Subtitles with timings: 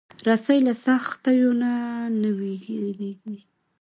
[0.27, 1.71] رسۍ له سختیو نه
[2.21, 3.11] نه وېرېږي.